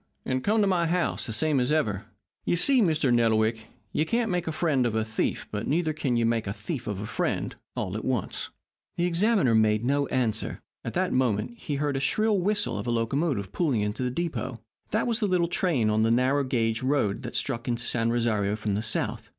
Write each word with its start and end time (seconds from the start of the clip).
And 0.25 0.43
come 0.43 0.61
to 0.61 0.65
my 0.67 0.87
house, 0.87 1.27
the 1.27 1.31
same 1.31 1.59
as 1.59 1.71
ever.' 1.71 2.05
You 2.43 2.55
see, 2.55 2.81
Mr. 2.81 3.13
Nettlewick, 3.13 3.67
you 3.93 4.03
can't 4.03 4.31
make 4.31 4.47
a 4.47 4.51
friend 4.51 4.87
of 4.87 4.95
a 4.95 5.05
thief, 5.05 5.47
but 5.51 5.67
neither 5.67 5.93
can 5.93 6.15
you 6.15 6.25
make 6.25 6.47
a 6.47 6.53
thief 6.53 6.87
of 6.87 6.99
a 7.01 7.05
friend, 7.05 7.55
all 7.75 7.95
at 7.95 8.03
once." 8.03 8.49
The 8.97 9.05
examiner 9.05 9.53
made 9.53 9.85
no 9.85 10.07
answer. 10.07 10.59
At 10.83 10.93
that 10.95 11.13
moment 11.13 11.59
was 11.69 11.77
heard 11.77 11.97
the 11.97 11.99
shrill 11.99 12.39
whistle 12.39 12.79
of 12.79 12.87
a 12.87 12.91
locomotive 12.91 13.51
pulling 13.51 13.81
into 13.81 14.01
the 14.01 14.09
depot. 14.09 14.57
That 14.89 15.05
was 15.05 15.19
the 15.19 15.27
train 15.51 15.91
on 15.91 16.01
the 16.01 16.07
little, 16.07 16.15
narrow 16.15 16.43
gauge 16.45 16.81
road 16.81 17.21
that 17.21 17.35
struck 17.35 17.67
into 17.67 17.83
San 17.85 18.09
Rosario 18.11 18.55
from 18.55 18.73
the 18.73 18.81
south. 18.81 19.29